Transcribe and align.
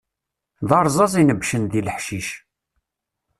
D 0.67 0.71
arẓaz 0.77 1.13
inebbcen 1.21 1.61
deg 1.65 1.81
leḥcic. 1.85 2.27